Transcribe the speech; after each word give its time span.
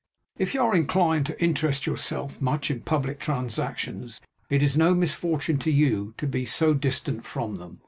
If 0.39 0.55
you 0.55 0.63
are 0.63 0.75
inclined 0.75 1.27
to 1.27 1.39
interest 1.39 1.85
yourself 1.85 2.41
much 2.41 2.71
in 2.71 2.81
publick 2.81 3.19
transactions, 3.19 4.19
it 4.49 4.63
is 4.63 4.75
no 4.75 4.95
misfortune 4.95 5.57
to 5.59 5.69
you 5.71 6.15
to 6.17 6.25
be 6.25 6.43
so 6.43 6.73
distant 6.73 7.23
from 7.23 7.57
them. 7.57 7.77